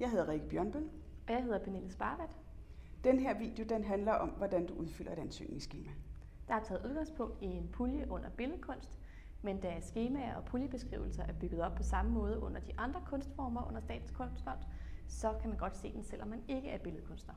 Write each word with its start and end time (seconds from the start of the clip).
Jeg 0.00 0.10
hedder 0.10 0.28
Rikke 0.28 0.48
Bjørnbøl. 0.48 0.88
Og 1.26 1.32
jeg 1.32 1.42
hedder 1.42 1.58
Pernille 1.58 1.90
Sparvat. 1.90 2.36
Den 3.04 3.18
her 3.18 3.38
video 3.38 3.64
den 3.68 3.84
handler 3.84 4.12
om, 4.12 4.28
hvordan 4.28 4.66
du 4.66 4.74
udfylder 4.74 5.12
et 5.12 5.18
ansøgningsskema. 5.18 5.90
Der 6.48 6.54
er 6.54 6.62
taget 6.62 6.86
udgangspunkt 6.86 7.42
i 7.42 7.46
en 7.46 7.68
pulje 7.72 8.06
under 8.10 8.28
billedkunst, 8.30 8.98
men 9.42 9.60
da 9.60 9.80
skemaer 9.80 10.34
og 10.34 10.44
puljebeskrivelser 10.44 11.22
er 11.22 11.32
bygget 11.32 11.60
op 11.60 11.74
på 11.74 11.82
samme 11.82 12.10
måde 12.10 12.38
under 12.38 12.60
de 12.60 12.72
andre 12.78 13.02
kunstformer 13.06 13.68
under 13.68 13.80
Statens 13.80 14.10
Kunstfond, 14.10 14.58
så 15.08 15.34
kan 15.40 15.50
man 15.50 15.58
godt 15.58 15.76
se 15.76 15.92
den, 15.92 16.04
selvom 16.04 16.28
man 16.28 16.42
ikke 16.48 16.68
er 16.68 16.78
billedkunstner. 16.78 17.34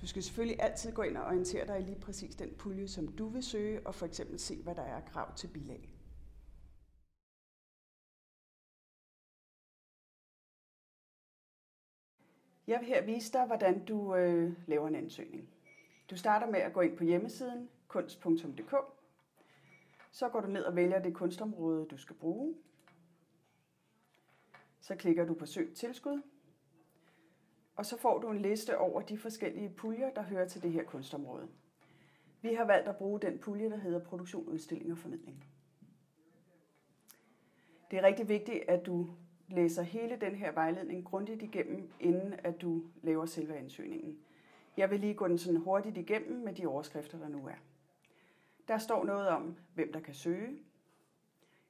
Du 0.00 0.06
skal 0.06 0.22
selvfølgelig 0.22 0.62
altid 0.62 0.92
gå 0.92 1.02
ind 1.02 1.16
og 1.16 1.24
orientere 1.24 1.66
dig 1.66 1.80
i 1.80 1.82
lige 1.82 2.00
præcis 2.00 2.34
den 2.34 2.50
pulje, 2.58 2.88
som 2.88 3.08
du 3.08 3.28
vil 3.28 3.42
søge, 3.42 3.86
og 3.86 3.94
for 3.94 4.06
eksempel 4.06 4.38
se, 4.38 4.62
hvad 4.62 4.74
der 4.74 4.82
er 4.82 5.00
krav 5.00 5.34
til 5.34 5.48
bilag. 5.48 5.95
Jeg 12.66 12.80
vil 12.80 12.88
her 12.88 13.02
vise 13.02 13.32
dig, 13.32 13.46
hvordan 13.46 13.84
du 13.84 14.14
øh, 14.14 14.52
laver 14.66 14.88
en 14.88 14.94
ansøgning. 14.94 15.48
Du 16.10 16.16
starter 16.16 16.46
med 16.46 16.60
at 16.60 16.72
gå 16.72 16.80
ind 16.80 16.96
på 16.96 17.04
hjemmesiden 17.04 17.68
kunst.dk. 17.88 18.74
Så 20.12 20.28
går 20.28 20.40
du 20.40 20.48
ned 20.48 20.62
og 20.62 20.76
vælger 20.76 21.02
det 21.02 21.14
kunstområde, 21.14 21.86
du 21.86 21.96
skal 21.96 22.16
bruge. 22.16 22.54
Så 24.80 24.96
klikker 24.96 25.24
du 25.24 25.34
på 25.34 25.46
Søg 25.46 25.74
tilskud. 25.74 26.22
Og 27.76 27.86
så 27.86 27.98
får 27.98 28.18
du 28.18 28.30
en 28.30 28.42
liste 28.42 28.78
over 28.78 29.00
de 29.00 29.18
forskellige 29.18 29.70
puljer, 29.70 30.10
der 30.10 30.22
hører 30.22 30.48
til 30.48 30.62
det 30.62 30.72
her 30.72 30.84
kunstområde. 30.84 31.48
Vi 32.42 32.54
har 32.54 32.64
valgt 32.64 32.88
at 32.88 32.96
bruge 32.96 33.20
den 33.20 33.38
pulje, 33.38 33.70
der 33.70 33.76
hedder 33.76 34.04
Produktion, 34.04 34.48
Udstilling 34.48 34.92
og 34.92 34.98
Formidling. 34.98 35.44
Det 37.90 37.98
er 37.98 38.02
rigtig 38.02 38.28
vigtigt, 38.28 38.64
at 38.68 38.86
du 38.86 39.10
læser 39.48 39.82
hele 39.82 40.16
den 40.20 40.34
her 40.34 40.52
vejledning 40.52 41.04
grundigt 41.04 41.42
igennem, 41.42 41.90
inden 42.00 42.34
at 42.44 42.60
du 42.62 42.82
laver 43.02 43.26
selve 43.26 43.56
ansøgningen. 43.56 44.18
Jeg 44.76 44.90
vil 44.90 45.00
lige 45.00 45.14
gå 45.14 45.28
den 45.28 45.38
sådan 45.38 45.60
hurtigt 45.60 45.96
igennem 45.96 46.44
med 46.44 46.54
de 46.54 46.66
overskrifter, 46.66 47.18
der 47.18 47.28
nu 47.28 47.46
er. 47.46 47.56
Der 48.68 48.78
står 48.78 49.04
noget 49.04 49.28
om, 49.28 49.56
hvem 49.74 49.92
der 49.92 50.00
kan 50.00 50.14
søge. 50.14 50.58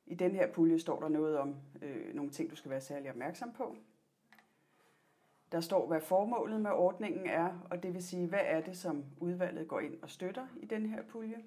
I 0.06 0.14
den 0.14 0.34
her 0.34 0.52
pulje 0.52 0.78
står 0.78 1.00
der 1.00 1.08
noget 1.08 1.38
om 1.38 1.56
øh, 1.82 2.14
nogle 2.14 2.30
ting, 2.30 2.50
du 2.50 2.56
skal 2.56 2.70
være 2.70 2.80
særlig 2.80 3.10
opmærksom 3.10 3.52
på. 3.52 3.76
Der 5.52 5.60
står, 5.60 5.86
hvad 5.86 6.00
formålet 6.00 6.60
med 6.60 6.70
ordningen 6.70 7.26
er, 7.26 7.66
og 7.70 7.82
det 7.82 7.94
vil 7.94 8.02
sige, 8.02 8.26
hvad 8.26 8.42
er 8.42 8.60
det, 8.60 8.76
som 8.76 9.04
udvalget 9.20 9.68
går 9.68 9.80
ind 9.80 10.02
og 10.02 10.10
støtter 10.10 10.46
i 10.56 10.66
den 10.66 10.86
her 10.86 11.02
pulje. 11.02 11.44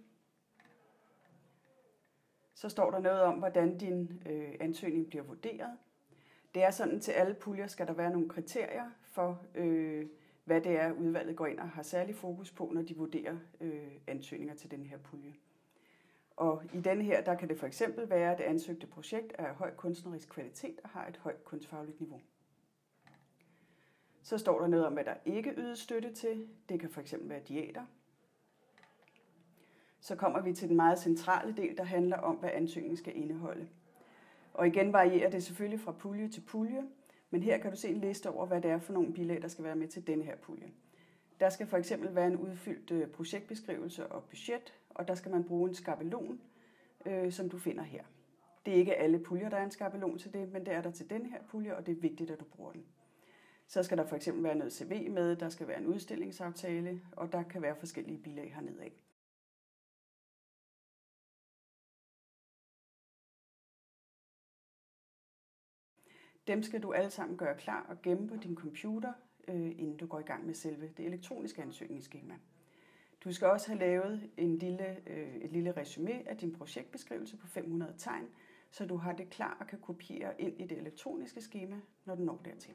Så 2.54 2.70
står 2.70 2.92
der 2.92 3.00
noget 3.00 3.22
om, 3.22 3.36
hvordan 3.36 3.78
din 3.78 4.22
øh, 4.30 4.56
ansøgning 4.60 5.08
bliver 5.08 5.24
vurderet. 5.24 5.78
Det 6.54 6.64
er 6.64 6.72
sådan, 6.72 7.00
til 7.00 7.12
alle 7.12 7.34
puljer 7.34 7.68
skal 7.68 7.88
der 7.88 7.94
være 7.94 8.12
nogle 8.12 8.30
kriterier 8.30 8.92
for, 9.04 9.42
øh, 9.56 10.08
hvad 10.46 10.62
det 10.62 10.72
er, 10.72 10.92
udvalget 10.92 11.36
går 11.36 11.46
ind 11.46 11.60
og 11.60 11.70
har 11.70 11.84
særlig 11.84 12.16
fokus 12.16 12.52
på, 12.52 12.72
når 12.74 12.82
de 12.82 12.98
vurderer 12.98 13.38
øh, 13.62 13.92
ansøgninger 14.08 14.56
til 14.56 14.72
den 14.72 14.86
her 14.86 14.98
pulje. 14.98 15.34
Og 16.38 16.64
i 16.74 16.80
denne 16.80 17.04
her, 17.04 17.24
der 17.24 17.36
kan 17.36 17.50
det 17.50 17.60
for 17.60 17.68
eksempel 17.68 18.10
være, 18.10 18.32
at 18.32 18.38
det 18.38 18.44
ansøgte 18.44 18.88
projekt 18.88 19.34
er 19.38 19.46
af 19.48 19.56
høj 19.56 19.76
kunstnerisk 19.76 20.30
kvalitet 20.30 20.80
og 20.84 20.90
har 20.90 21.08
et 21.08 21.18
højt 21.18 21.44
kunstfagligt 21.44 22.00
niveau. 22.00 22.22
Så 24.22 24.38
står 24.38 24.60
der 24.60 24.68
noget 24.68 24.86
om, 24.86 24.94
hvad 24.94 25.04
der 25.04 25.14
ikke 25.26 25.54
ydes 25.58 25.80
støtte 25.80 26.14
til. 26.14 26.48
Det 26.70 26.80
kan 26.80 26.90
for 26.90 27.02
eksempel 27.02 27.30
være 27.30 27.42
diæter. 27.48 27.86
Så 30.00 30.16
kommer 30.16 30.42
vi 30.42 30.54
til 30.54 30.68
den 30.68 30.76
meget 30.76 31.00
centrale 31.00 31.56
del, 31.58 31.78
der 31.78 31.84
handler 31.84 32.18
om, 32.18 32.36
hvad 32.36 32.50
ansøgningen 32.54 32.98
skal 32.98 33.16
indeholde. 33.16 33.70
Og 34.60 34.68
igen 34.68 34.94
varierer 34.94 35.30
det 35.30 35.44
selvfølgelig 35.44 35.80
fra 35.80 35.92
pulje 35.92 36.28
til 36.28 36.42
pulje, 36.42 36.84
men 37.30 37.44
her 37.44 37.58
kan 37.58 37.72
du 37.72 37.78
se 37.78 37.90
en 37.90 38.02
liste 38.02 38.30
over, 38.30 38.46
hvad 38.46 38.62
det 38.62 38.72
er 38.72 38.80
for 38.80 38.94
nogle 38.94 39.14
bilag, 39.14 39.42
der 39.42 39.48
skal 39.48 39.64
være 39.64 39.76
med 39.76 39.88
til 39.88 40.08
denne 40.08 40.24
her 40.24 40.36
pulje. 40.36 40.72
Der 41.40 41.50
skal 41.50 41.68
for 41.68 41.78
eksempel 41.78 42.16
være 42.16 42.28
en 42.28 42.38
udfyldt 42.38 42.92
øh, 42.92 43.08
projektbeskrivelse 43.08 44.08
og 44.08 44.24
budget, 44.24 44.74
og 44.90 45.08
der 45.08 45.16
skal 45.16 45.32
man 45.32 45.44
bruge 45.44 45.70
en 45.70 45.76
skabelon, 45.76 46.42
øh, 47.06 47.32
som 47.32 47.50
du 47.50 47.58
finder 47.58 47.84
her. 47.84 48.04
Det 48.66 48.74
er 48.74 48.78
ikke 48.78 48.96
alle 48.96 49.20
puljer, 49.20 49.50
der 49.50 49.58
er 49.58 49.64
en 49.64 49.72
skabelon 49.72 50.18
til 50.18 50.34
det, 50.34 50.52
men 50.52 50.66
det 50.66 50.74
er 50.74 50.82
der 50.82 50.92
til 50.92 51.10
den 51.10 51.26
her 51.26 51.40
pulje, 51.50 51.76
og 51.76 51.86
det 51.86 51.92
er 51.92 52.02
vigtigt, 52.02 52.32
at 52.32 52.40
du 52.40 52.46
bruger 52.46 52.72
den. 52.72 52.86
Så 53.68 53.84
skal 53.84 53.98
der 53.98 54.06
for 54.06 54.16
eksempel 54.16 54.44
være 54.44 54.56
noget 54.56 54.74
CV 54.74 55.12
med, 55.12 55.36
der 55.36 55.50
skal 55.50 55.68
være 55.68 55.80
en 55.80 55.88
udstillingsaftale, 55.88 57.02
og 57.12 57.32
der 57.32 57.44
kan 57.44 57.62
være 57.62 57.76
forskellige 57.76 58.18
bilag 58.18 58.54
hernede 58.54 58.82
af. 58.82 58.92
Dem 66.50 66.64
skal 66.64 66.84
du 66.84 66.94
alle 66.94 67.10
sammen 67.10 67.38
gøre 67.38 67.58
klar 67.58 67.86
og 67.90 68.02
gemme 68.02 68.28
på 68.28 68.36
din 68.36 68.56
computer, 68.56 69.14
øh, 69.48 69.56
inden 69.56 69.98
du 69.98 70.08
går 70.08 70.20
i 70.20 70.24
gang 70.24 70.46
med 70.46 70.54
selve 70.54 70.90
det 70.98 71.06
elektroniske 71.06 71.62
ansøgningsskema. 71.62 72.34
Du 73.24 73.34
skal 73.34 73.48
også 73.48 73.68
have 73.68 73.80
lavet 73.80 74.30
en 74.38 74.58
lille, 74.58 74.98
øh, 75.08 75.36
et 75.36 75.52
lille 75.52 75.72
resume 75.72 76.30
af 76.30 76.38
din 76.38 76.56
projektbeskrivelse 76.56 77.38
på 77.38 77.48
500 77.48 77.94
tegn, 77.98 78.26
så 78.72 78.86
du 78.86 78.96
har 78.96 79.14
det 79.14 79.30
klar 79.30 79.58
og 79.60 79.68
kan 79.68 79.80
kopiere 79.80 80.42
ind 80.42 80.62
i 80.62 80.66
det 80.66 80.78
elektroniske 80.78 81.42
skema, 81.42 81.76
når 82.06 82.16
du 82.16 82.24
når 82.24 82.42
dertil. 82.46 82.74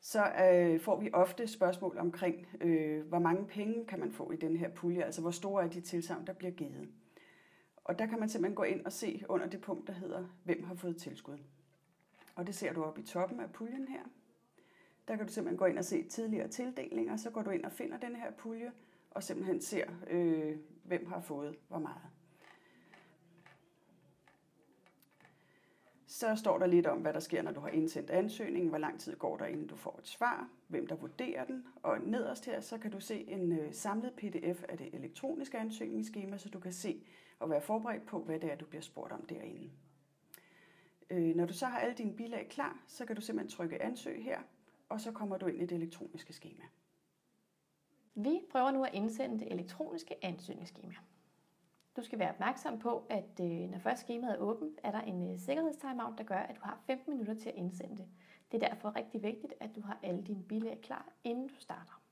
Så 0.00 0.32
øh, 0.42 0.80
får 0.80 1.00
vi 1.00 1.10
ofte 1.12 1.46
spørgsmål 1.46 1.98
omkring, 1.98 2.46
øh, 2.60 3.06
hvor 3.06 3.18
mange 3.18 3.46
penge 3.46 3.86
kan 3.86 4.00
man 4.00 4.12
få 4.12 4.30
i 4.30 4.36
den 4.36 4.56
her 4.56 4.68
pulje, 4.68 5.02
altså 5.02 5.20
hvor 5.20 5.30
store 5.30 5.64
er 5.64 5.68
de 5.68 5.80
tilsavn, 5.80 6.26
der 6.26 6.32
bliver 6.32 6.52
givet. 6.52 6.88
Og 7.84 7.98
der 7.98 8.06
kan 8.06 8.20
man 8.20 8.28
simpelthen 8.28 8.56
gå 8.56 8.62
ind 8.62 8.84
og 8.84 8.92
se 8.92 9.24
under 9.28 9.46
det 9.46 9.60
punkt, 9.60 9.86
der 9.86 9.92
hedder, 9.92 10.26
hvem 10.44 10.64
har 10.64 10.74
fået 10.74 10.96
tilskud. 10.96 11.38
Og 12.34 12.46
det 12.46 12.54
ser 12.54 12.72
du 12.72 12.84
oppe 12.84 13.00
i 13.00 13.04
toppen 13.04 13.40
af 13.40 13.52
puljen 13.52 13.88
her. 13.88 14.02
Der 15.08 15.16
kan 15.16 15.26
du 15.26 15.32
simpelthen 15.32 15.58
gå 15.58 15.64
ind 15.64 15.78
og 15.78 15.84
se 15.84 16.02
tidligere 16.02 16.48
tildelinger, 16.48 17.16
så 17.16 17.30
går 17.30 17.42
du 17.42 17.50
ind 17.50 17.64
og 17.64 17.72
finder 17.72 17.98
den 17.98 18.16
her 18.16 18.30
pulje, 18.30 18.72
og 19.10 19.22
simpelthen 19.22 19.60
ser, 19.60 19.86
øh, 20.10 20.56
hvem 20.84 21.06
har 21.06 21.20
fået 21.20 21.56
hvor 21.68 21.78
meget. 21.78 22.11
Så 26.22 26.36
står 26.36 26.58
der 26.58 26.66
lidt 26.66 26.86
om, 26.86 26.98
hvad 26.98 27.12
der 27.12 27.20
sker, 27.20 27.42
når 27.42 27.52
du 27.52 27.60
har 27.60 27.68
indsendt 27.68 28.10
ansøgningen, 28.10 28.68
hvor 28.68 28.78
lang 28.78 29.00
tid 29.00 29.16
går 29.16 29.36
der, 29.36 29.46
inden 29.46 29.66
du 29.66 29.76
får 29.76 29.98
et 29.98 30.08
svar, 30.08 30.48
hvem 30.68 30.86
der 30.86 30.94
vurderer 30.94 31.44
den. 31.44 31.64
Og 31.82 32.00
nederst 32.00 32.46
her, 32.46 32.60
så 32.60 32.78
kan 32.78 32.90
du 32.90 33.00
se 33.00 33.30
en 33.30 33.52
øh, 33.52 33.74
samlet 33.74 34.12
pdf 34.12 34.62
af 34.68 34.78
det 34.78 34.94
elektroniske 34.94 35.58
ansøgningsskema, 35.58 36.38
så 36.38 36.48
du 36.48 36.60
kan 36.60 36.72
se 36.72 37.02
og 37.38 37.50
være 37.50 37.60
forberedt 37.60 38.06
på, 38.06 38.18
hvad 38.18 38.40
det 38.40 38.52
er, 38.52 38.56
du 38.56 38.64
bliver 38.64 38.82
spurgt 38.82 39.12
om 39.12 39.26
derinde. 39.26 39.70
Øh, 41.10 41.36
når 41.36 41.46
du 41.46 41.52
så 41.52 41.66
har 41.66 41.78
alle 41.78 41.94
dine 41.94 42.12
bilag 42.12 42.48
klar, 42.50 42.82
så 42.86 43.06
kan 43.06 43.16
du 43.16 43.22
simpelthen 43.22 43.56
trykke 43.56 43.82
ansøg 43.82 44.24
her, 44.24 44.40
og 44.88 45.00
så 45.00 45.12
kommer 45.12 45.36
du 45.36 45.46
ind 45.46 45.62
i 45.62 45.66
det 45.66 45.76
elektroniske 45.76 46.32
skema. 46.32 46.64
Vi 48.14 48.40
prøver 48.50 48.70
nu 48.70 48.84
at 48.84 48.94
indsende 48.94 49.38
det 49.38 49.52
elektroniske 49.52 50.24
ansøgningsskema. 50.24 50.94
Du 51.96 52.02
skal 52.02 52.18
være 52.18 52.30
opmærksom 52.30 52.78
på, 52.78 53.06
at 53.10 53.40
øh, 53.40 53.70
når 53.70 53.78
først 53.78 54.00
skemaet 54.00 54.34
er 54.34 54.38
åbent, 54.38 54.80
er 54.82 54.90
der 54.90 55.00
en 55.00 55.32
øh, 55.32 55.38
sikkerhedstimeout, 55.38 56.18
der 56.18 56.24
gør, 56.24 56.38
at 56.38 56.56
du 56.56 56.60
har 56.62 56.82
15 56.86 57.10
minutter 57.10 57.34
til 57.34 57.48
at 57.48 57.54
indsende 57.54 57.96
det. 57.96 58.08
Det 58.52 58.62
er 58.62 58.68
derfor 58.68 58.96
rigtig 58.96 59.22
vigtigt, 59.22 59.54
at 59.60 59.70
du 59.76 59.80
har 59.80 59.98
alle 60.02 60.22
dine 60.22 60.42
bilag 60.42 60.80
klar, 60.82 61.12
inden 61.24 61.48
du 61.48 61.54
starter. 61.58 62.02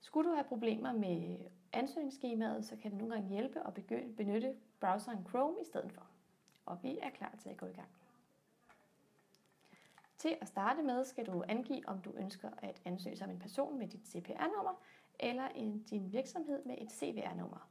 Skulle 0.00 0.30
du 0.30 0.34
have 0.34 0.44
problemer 0.44 0.92
med 0.92 1.38
ansøgningsskemaet, 1.72 2.64
så 2.64 2.76
kan 2.76 2.90
det 2.90 2.98
nogle 2.98 3.14
gange 3.14 3.28
hjælpe 3.28 3.66
at 3.66 3.74
benytte 4.16 4.56
browseren 4.80 5.26
Chrome 5.28 5.60
i 5.60 5.64
stedet 5.64 5.92
for. 5.92 6.06
Og 6.66 6.82
vi 6.82 6.98
er 6.98 7.10
klar 7.10 7.34
til 7.42 7.48
at 7.48 7.56
gå 7.56 7.66
i 7.66 7.72
gang. 7.72 7.88
Til 10.22 10.36
at 10.40 10.48
starte 10.48 10.82
med 10.82 11.04
skal 11.04 11.26
du 11.26 11.44
angive, 11.48 11.88
om 11.88 12.00
du 12.00 12.12
ønsker 12.16 12.50
at 12.58 12.80
ansøge 12.84 13.16
som 13.16 13.30
en 13.30 13.38
person 13.38 13.78
med 13.78 13.88
dit 13.88 14.08
CPR-nummer 14.08 14.80
eller 15.20 15.48
en, 15.48 15.82
din 15.82 16.12
virksomhed 16.12 16.64
med 16.64 16.74
et 16.78 16.92
CVR-nummer. 16.92 17.68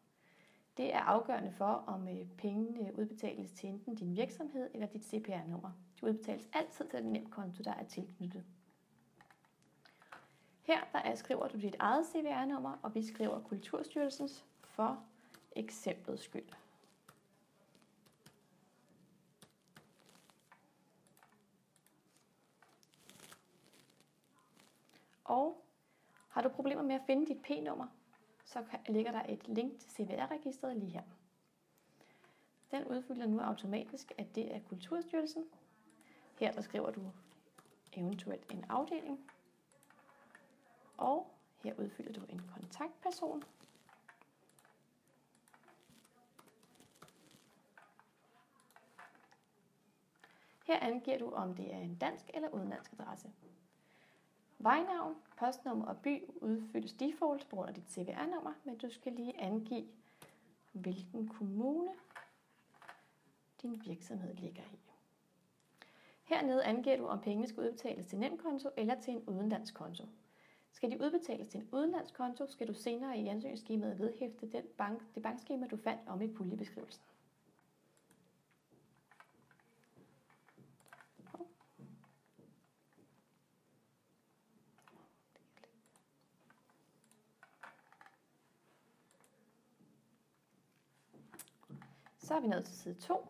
Det 0.78 0.94
er 0.94 1.00
afgørende 1.00 1.52
for, 1.52 1.66
om 1.66 2.08
øh, 2.08 2.28
pengene 2.38 3.00
udbetales 3.00 3.52
til 3.52 3.70
enten 3.70 3.96
din 3.96 4.16
virksomhed 4.16 4.70
eller 4.74 4.88
dit 4.88 5.06
CPR-nummer. 5.06 5.72
De 6.00 6.06
udbetales 6.06 6.50
altid 6.54 6.90
til 6.90 7.00
den 7.00 7.12
nemkonto, 7.12 7.64
der 7.64 7.74
er 7.74 7.84
tilknyttet. 7.84 8.44
Her 10.62 10.80
der 10.92 11.00
er, 11.00 11.16
skriver 11.16 11.48
du 11.48 11.58
dit 11.58 11.76
eget 11.80 12.06
CVR-nummer, 12.06 12.78
og 12.82 12.96
vi 12.96 13.04
skriver 13.04 13.40
Kulturstyrelsens 13.40 14.46
for 14.64 15.04
eksemplets 15.56 16.24
skyld. 16.24 16.50
Og 25.24 25.66
har 26.30 26.42
du 26.42 26.50
problemer 26.50 26.84
med 26.84 26.96
at 26.96 27.02
finde 27.06 27.26
dit 27.26 27.42
P-nummer, 27.42 27.88
så 28.46 28.66
ligger 28.90 29.12
der 29.12 29.24
et 29.30 29.48
link 29.48 29.80
til 29.80 29.92
CVR-registret 29.92 30.78
lige 30.78 30.92
her. 30.92 31.04
Den 32.72 32.86
udfylder 32.86 33.26
nu 33.26 33.40
automatisk, 33.40 34.12
at 34.18 34.36
det 34.36 34.56
er 34.56 34.60
Kulturstyrelsen. 34.60 35.46
Her 36.40 36.52
der 36.52 36.62
skriver 36.62 36.92
du 36.92 37.12
eventuelt 37.94 38.52
en 38.52 38.66
afdeling. 38.70 39.32
Og 40.98 41.32
Her 41.64 41.74
udfylder 41.80 42.14
du 42.14 42.26
en 42.30 42.42
kontaktperson. 42.54 43.44
Her 50.68 50.80
angiver 50.80 51.18
du, 51.18 51.32
om 51.32 51.56
det 51.56 51.74
er 51.74 51.80
en 51.80 51.96
dansk 51.96 52.30
eller 52.34 52.50
udenlandsk 52.50 52.94
adresse. 52.94 53.32
Vejnavn, 54.64 55.16
postnummer 55.38 55.86
og 55.86 55.98
by 55.98 56.24
udfyldes 56.42 56.94
default 56.94 57.50
på 57.50 57.56
grund 57.56 57.70
af 57.70 57.74
dit 57.76 57.92
CVR-nummer, 57.92 58.54
men 58.64 58.78
du 58.78 58.90
skal 58.90 59.14
lige 59.14 59.42
angive, 59.42 59.88
hvilken 60.72 61.28
kommune 61.28 61.92
din 63.62 63.82
virksomhed 63.86 64.36
ligger 64.36 64.62
i. 64.62 64.80
Hernede 66.24 66.64
angiver 66.64 66.98
du, 66.98 67.08
om 67.08 67.22
pengene 67.22 67.48
skal 67.48 67.64
udbetales 67.64 68.06
til 68.06 68.20
nemkonto 68.20 68.70
eller 68.78 69.02
til 69.02 69.14
en 69.14 69.24
udenlandsk 69.28 69.74
konto. 69.74 70.04
Skal 70.72 70.92
de 70.92 71.02
udbetales 71.02 71.48
til 71.48 71.60
en 71.60 71.70
udenlandsk 71.72 72.14
konto, 72.14 72.48
skal 72.48 72.68
du 72.68 72.74
senere 72.74 73.18
i 73.18 73.28
ansøgningsskemaet 73.28 74.00
vedhæfte 74.00 74.52
den 74.52 74.64
bank, 74.78 75.16
det 75.16 75.24
bankskema, 75.24 75.68
du 75.68 75.78
fandt 75.78 76.02
om 76.08 76.22
i 76.22 76.28
puljebeskrivelsen. 76.28 77.04
Så 92.32 92.36
er 92.36 92.42
vi 92.42 92.48
nået 92.48 92.66
til 92.66 92.76
side 92.76 92.94
2. 92.96 93.28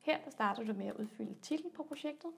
Her 0.00 0.24
der 0.24 0.30
starter 0.30 0.64
du 0.64 0.72
med 0.72 0.86
at 0.86 0.96
udfylde 0.96 1.34
titlen 1.34 1.72
på 1.72 1.82
projektet. 1.82 2.30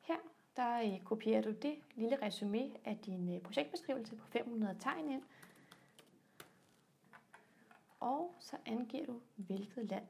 Her 0.00 0.16
der 0.56 0.82
øh, 0.82 1.00
kopierer 1.04 1.42
du 1.42 1.50
det 1.50 1.74
lille 1.94 2.22
resume 2.22 2.70
af 2.84 2.98
din 2.98 3.34
øh, 3.34 3.40
projektbeskrivelse 3.40 4.16
på 4.16 4.26
500 4.26 4.76
tegn 4.80 5.08
ind. 5.08 5.22
Og 8.00 8.34
så 8.38 8.56
angiver 8.66 9.06
du, 9.06 9.20
hvilket 9.36 9.90
land 9.90 10.06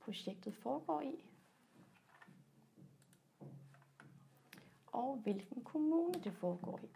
projektet 0.00 0.54
foregår 0.54 1.00
i. 1.00 1.24
Og 4.86 5.16
hvilken 5.16 5.64
kommune 5.64 6.14
det 6.14 6.32
foregår 6.32 6.80
i. 6.82 6.88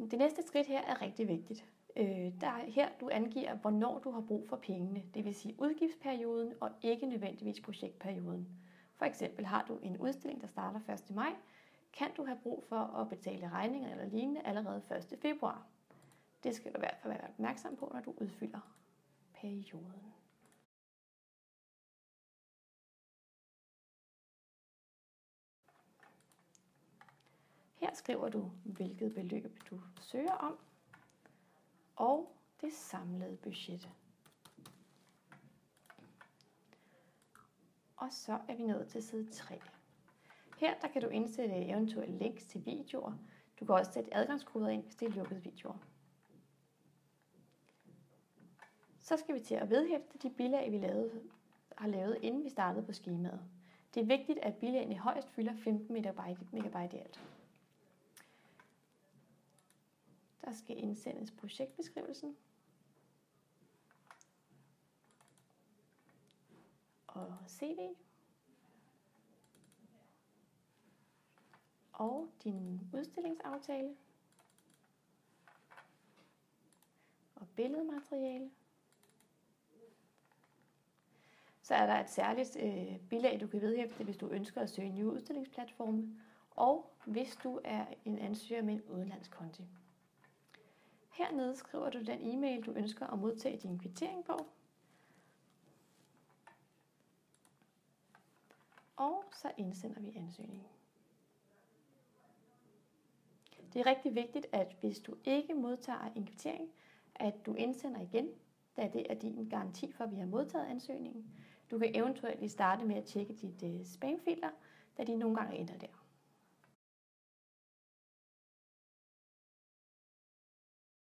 Det 0.00 0.18
næste 0.18 0.42
skridt 0.42 0.66
her 0.66 0.80
er 0.80 1.02
rigtig 1.02 1.28
vigtigt. 1.28 1.64
Øh, 1.96 2.40
der 2.40 2.46
er 2.46 2.70
her, 2.70 2.88
du 3.00 3.08
angiver, 3.12 3.54
hvornår 3.54 3.98
du 3.98 4.10
har 4.10 4.20
brug 4.20 4.48
for 4.48 4.56
pengene, 4.56 5.02
det 5.14 5.24
vil 5.24 5.34
sige 5.34 5.54
udgiftsperioden 5.58 6.52
og 6.60 6.70
ikke 6.82 7.06
nødvendigvis 7.06 7.60
projektperioden. 7.60 8.48
For 8.96 9.04
eksempel 9.04 9.46
har 9.46 9.64
du 9.68 9.78
en 9.82 9.98
udstilling, 9.98 10.40
der 10.40 10.46
starter 10.46 10.94
1. 10.94 11.14
maj, 11.14 11.32
kan 11.92 12.08
du 12.16 12.24
have 12.24 12.38
brug 12.42 12.64
for 12.68 12.76
at 12.76 13.08
betale 13.08 13.48
regninger 13.48 13.90
eller 13.90 14.04
lignende 14.04 14.40
allerede 14.44 14.82
1. 15.12 15.18
februar. 15.22 15.66
Det 16.44 16.54
skal 16.54 16.72
du 16.72 16.78
i 16.78 16.80
hvert 16.80 16.96
fald 17.02 17.12
være 17.12 17.28
opmærksom 17.28 17.76
på, 17.76 17.90
når 17.94 18.00
du 18.00 18.14
udfylder 18.16 18.74
perioden. 19.34 20.12
Her 27.90 27.94
skriver 27.94 28.28
du, 28.28 28.50
hvilket 28.64 29.14
beløb 29.14 29.58
du 29.70 29.80
søger 30.00 30.32
om, 30.32 30.58
og 31.96 32.36
det 32.60 32.72
samlede 32.72 33.36
budget. 33.36 33.90
Og 37.96 38.12
så 38.12 38.38
er 38.48 38.56
vi 38.56 38.62
nået 38.62 38.88
til 38.88 39.02
side 39.02 39.30
3. 39.32 39.60
Her 40.58 40.80
der 40.80 40.88
kan 40.88 41.02
du 41.02 41.08
indsætte 41.08 41.56
eventuelle 41.56 42.18
links 42.18 42.44
til 42.44 42.66
videoer. 42.66 43.12
Du 43.60 43.64
kan 43.64 43.74
også 43.74 43.92
sætte 43.92 44.14
adgangskoder 44.14 44.68
ind, 44.68 44.82
hvis 44.82 44.96
det 44.96 45.08
er 45.08 45.12
lukkede 45.12 45.42
videoer. 45.42 45.78
Så 48.98 49.16
skal 49.16 49.34
vi 49.34 49.40
til 49.40 49.54
at 49.54 49.70
vedhæfte 49.70 50.18
de 50.18 50.30
bilag, 50.30 50.72
vi 50.72 50.78
lavede, 50.78 51.22
har 51.78 51.88
lavet, 51.88 52.18
inden 52.22 52.44
vi 52.44 52.50
startede 52.50 52.86
på 52.86 52.92
skemaet. 52.92 53.40
Det 53.94 54.02
er 54.02 54.06
vigtigt, 54.06 54.38
at 54.38 54.56
bilagene 54.56 54.98
højst 54.98 55.30
fylder 55.30 55.54
15 55.56 55.92
megabyte, 55.92 56.46
megabyte 56.52 56.96
i 56.96 57.00
alt. 57.00 57.20
Der 60.44 60.52
skal 60.52 60.78
indsendes 60.78 61.30
projektbeskrivelsen. 61.30 62.36
Og 67.06 67.36
CV. 67.48 67.78
Og 71.92 72.30
din 72.44 72.90
udstillingsaftale. 72.92 73.96
Og 77.34 77.48
billedmateriale. 77.56 78.50
Så 81.62 81.74
er 81.74 81.86
der 81.86 81.94
et 81.94 82.10
særligt 82.10 82.56
øh, 82.60 83.00
bilag, 83.08 83.40
du 83.40 83.46
kan 83.46 83.60
vedhæfte, 83.60 84.04
hvis 84.04 84.16
du 84.16 84.28
ønsker 84.28 84.60
at 84.60 84.70
søge 84.70 84.92
nye 84.92 85.06
udstillingsplatforme, 85.06 86.20
og 86.50 86.92
hvis 87.06 87.36
du 87.36 87.60
er 87.64 87.86
en 88.04 88.18
ansøger 88.18 88.62
med 88.62 88.74
en 88.74 88.82
udenlandskonti. 88.82 89.68
Hernede 91.20 91.56
skriver 91.56 91.90
du 91.90 92.02
den 92.02 92.20
e-mail, 92.20 92.62
du 92.62 92.72
ønsker 92.72 93.06
at 93.06 93.18
modtage 93.18 93.56
din 93.56 93.78
kvittering 93.78 94.24
på. 94.24 94.46
Og 98.96 99.24
så 99.32 99.52
indsender 99.56 100.00
vi 100.00 100.12
ansøgningen. 100.16 100.68
Det 103.72 103.80
er 103.80 103.86
rigtig 103.86 104.14
vigtigt, 104.14 104.46
at 104.52 104.76
hvis 104.80 104.98
du 105.00 105.16
ikke 105.24 105.54
modtager 105.54 106.12
en 106.16 106.26
kvittering, 106.26 106.70
at 107.14 107.46
du 107.46 107.54
indsender 107.54 108.00
igen, 108.00 108.28
da 108.76 108.90
det 108.92 109.06
er 109.10 109.14
din 109.14 109.48
garanti 109.48 109.92
for, 109.92 110.04
at 110.04 110.10
vi 110.10 110.16
har 110.16 110.26
modtaget 110.26 110.66
ansøgningen. 110.66 111.24
Du 111.70 111.78
kan 111.78 111.90
eventuelt 111.94 112.50
starte 112.50 112.84
med 112.84 112.96
at 112.96 113.04
tjekke 113.04 113.34
dit 113.34 113.62
øh, 113.62 113.86
spamfilter, 113.86 114.50
da 114.98 115.04
de 115.04 115.16
nogle 115.16 115.36
gange 115.36 115.56
ender 115.56 115.78
der. 115.78 115.99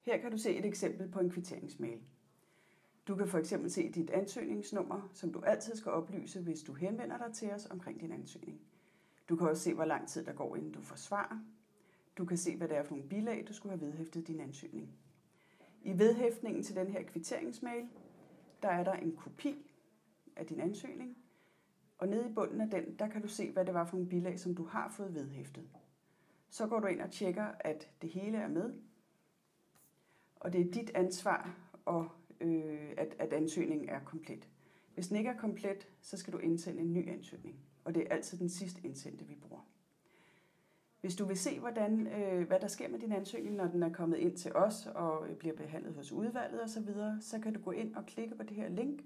Her 0.08 0.18
kan 0.18 0.32
du 0.32 0.38
se 0.38 0.58
et 0.58 0.66
eksempel 0.66 1.08
på 1.10 1.20
en 1.20 1.30
kvitteringsmail. 1.30 2.02
Du 3.08 3.16
kan 3.16 3.28
for 3.28 3.38
eksempel 3.38 3.72
se 3.72 3.92
dit 3.92 4.10
ansøgningsnummer, 4.10 5.10
som 5.14 5.34
du 5.34 5.40
altid 5.40 5.76
skal 5.76 5.92
oplyse, 5.92 6.42
hvis 6.42 6.62
du 6.62 6.74
henvender 6.74 7.18
dig 7.18 7.34
til 7.34 7.52
os 7.52 7.66
omkring 7.66 8.00
din 8.00 8.12
ansøgning. 8.12 8.62
Du 9.30 9.36
kan 9.36 9.48
også 9.48 9.64
se, 9.64 9.74
hvor 9.74 9.86
lang 9.86 10.08
tid 10.08 10.26
der 10.26 10.34
går, 10.34 10.56
inden 10.56 10.72
du 10.72 10.82
får 10.82 10.96
svar. 10.96 11.44
Du 12.18 12.26
kan 12.26 12.38
se, 12.38 12.58
hvad 12.58 12.68
det 12.68 12.78
er 12.78 12.84
for 12.84 12.94
nogle 12.94 13.10
bilag, 13.10 13.46
du 13.48 13.54
skulle 13.54 13.78
have 13.78 13.86
vedhæftet 13.86 14.28
din 14.28 14.40
ansøgning. 14.40 14.90
I 15.82 16.00
vedhæftningen 16.00 16.64
til 16.64 16.76
den 16.76 16.88
her 16.88 17.04
kvitteringsmail, 17.04 17.88
der 18.62 18.70
er 18.70 18.84
der 18.84 18.94
en 18.94 19.16
kopi 19.16 19.72
af 20.36 20.46
din 20.46 20.60
ansøgning, 20.60 21.18
og 21.98 22.08
nede 22.08 22.30
i 22.30 22.34
bunden 22.34 22.62
af 22.62 22.70
den, 22.70 22.96
der 23.00 23.08
kan 23.08 23.22
du 23.22 23.28
se, 23.28 23.52
hvad 23.52 23.66
det 23.66 23.74
var 23.74 23.86
for 23.86 23.96
nogle 23.96 24.10
bilag, 24.10 24.40
som 24.40 24.56
du 24.56 24.64
har 24.64 24.90
fået 24.90 25.14
vedhæftet. 25.14 25.70
Så 26.50 26.68
går 26.68 26.80
du 26.80 26.88
ind 26.88 27.02
og 27.02 27.12
tjekker, 27.12 27.48
at 27.60 27.92
det 28.02 28.10
hele 28.10 28.38
er 28.38 28.48
med, 28.48 28.74
og 30.40 30.54
det 30.54 30.62
er 30.62 30.72
dit 30.72 30.92
ansvar, 30.96 31.56
og, 31.86 32.10
øh, 32.42 32.90
at, 32.98 33.16
at 33.20 33.34
ansøgningen 33.34 33.90
er 33.90 34.00
komplet. 34.00 34.50
Hvis 34.94 35.08
den 35.08 35.18
ikke 35.18 35.30
er 35.30 35.38
komplet, 35.38 35.88
så 36.02 36.18
skal 36.18 36.34
du 36.34 36.38
indsende 36.38 36.82
en 36.82 36.94
ny 36.94 37.10
ansøgning, 37.10 37.56
og 37.84 37.96
det 37.96 38.04
er 38.04 38.16
altid 38.16 38.38
den 38.38 38.50
sidste 38.50 38.82
indsendte, 38.84 39.26
vi 39.26 39.36
bruger. 39.36 39.62
Hvis 41.02 41.16
du 41.16 41.26
vil 41.26 41.38
se, 41.38 41.60
hvordan, 41.60 42.08
øh, 42.08 42.48
hvad 42.48 42.60
der 42.60 42.68
sker 42.68 42.90
med 42.90 43.00
din 43.00 43.12
ansøgning, 43.12 43.56
når 43.56 43.68
den 43.68 43.84
er 43.84 43.94
kommet 43.94 44.18
ind 44.18 44.38
til 44.38 44.56
os 44.56 44.86
og 44.86 45.28
bliver 45.40 45.56
behandlet 45.56 45.96
hos 45.96 46.12
udvalget 46.12 46.64
osv., 46.64 46.70
så, 46.70 46.82
videre, 46.82 47.22
så 47.22 47.40
kan 47.40 47.54
du 47.54 47.60
gå 47.60 47.72
ind 47.72 47.96
og 47.96 48.06
klikke 48.06 48.36
på 48.36 48.44
det 48.44 48.56
her 48.58 48.70
link, 48.70 49.06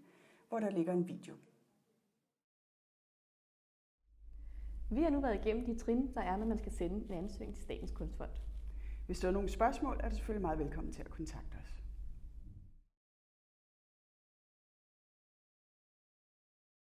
hvor 0.49 0.59
der 0.59 0.69
ligger 0.69 0.93
en 0.93 1.07
video. 1.07 1.35
Vi 4.89 5.01
har 5.01 5.09
nu 5.09 5.21
været 5.21 5.45
igennem 5.45 5.65
de 5.65 5.75
trin, 5.75 6.13
der 6.13 6.21
er, 6.21 6.37
når 6.37 6.45
man 6.45 6.57
skal 6.57 6.71
sende 6.71 7.05
en 7.05 7.13
ansøgning 7.13 7.55
til 7.55 7.63
Statens 7.63 7.91
Kunstfond. 7.91 8.50
Hvis 9.11 9.19
du 9.19 9.27
har 9.27 9.31
nogle 9.31 9.49
spørgsmål, 9.49 9.99
er 10.03 10.09
du 10.09 10.15
selvfølgelig 10.15 10.41
meget 10.41 10.59
velkommen 10.59 10.93
til 10.93 11.01
at 11.01 11.09
kontakte 11.09 11.55
os. 11.55 11.80